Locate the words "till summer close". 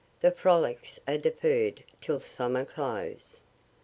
2.01-3.39